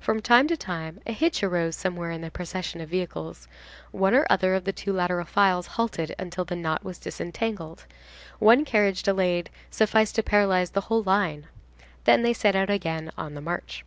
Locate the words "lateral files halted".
4.92-6.12